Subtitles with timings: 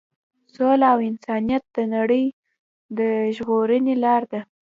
[0.53, 2.25] سوله او انسانیت د نړۍ
[2.97, 2.99] د
[3.35, 4.41] ژغورنې لار ده.